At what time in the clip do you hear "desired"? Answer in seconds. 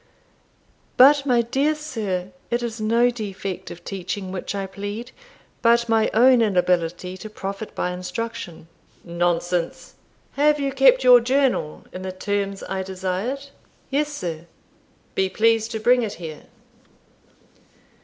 12.81-13.49